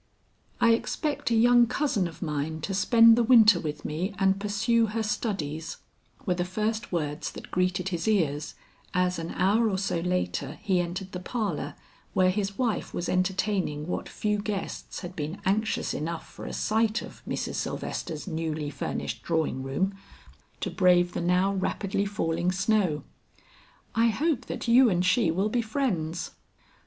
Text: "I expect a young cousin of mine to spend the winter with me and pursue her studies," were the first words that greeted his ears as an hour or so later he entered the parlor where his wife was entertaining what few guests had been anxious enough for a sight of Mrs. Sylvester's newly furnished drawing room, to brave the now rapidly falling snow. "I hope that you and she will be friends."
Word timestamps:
"I 0.59 0.71
expect 0.71 1.29
a 1.29 1.35
young 1.35 1.67
cousin 1.67 2.07
of 2.07 2.23
mine 2.23 2.61
to 2.61 2.73
spend 2.73 3.15
the 3.15 3.21
winter 3.23 3.59
with 3.59 3.85
me 3.85 4.15
and 4.17 4.39
pursue 4.39 4.87
her 4.87 5.03
studies," 5.03 5.77
were 6.25 6.33
the 6.33 6.43
first 6.43 6.91
words 6.91 7.29
that 7.33 7.51
greeted 7.51 7.89
his 7.89 8.07
ears 8.07 8.55
as 8.95 9.19
an 9.19 9.29
hour 9.35 9.69
or 9.69 9.77
so 9.77 9.99
later 9.99 10.57
he 10.63 10.79
entered 10.81 11.11
the 11.11 11.19
parlor 11.19 11.75
where 12.15 12.31
his 12.31 12.57
wife 12.57 12.95
was 12.95 13.07
entertaining 13.07 13.85
what 13.85 14.09
few 14.09 14.39
guests 14.39 15.01
had 15.01 15.15
been 15.15 15.39
anxious 15.45 15.93
enough 15.93 16.27
for 16.27 16.45
a 16.45 16.53
sight 16.53 17.03
of 17.03 17.21
Mrs. 17.27 17.53
Sylvester's 17.53 18.25
newly 18.27 18.71
furnished 18.71 19.21
drawing 19.21 19.61
room, 19.61 19.93
to 20.61 20.71
brave 20.71 21.13
the 21.13 21.21
now 21.21 21.53
rapidly 21.53 22.07
falling 22.07 22.51
snow. 22.51 23.03
"I 23.93 24.07
hope 24.07 24.47
that 24.47 24.67
you 24.67 24.89
and 24.89 25.05
she 25.05 25.29
will 25.29 25.49
be 25.49 25.61
friends." 25.61 26.31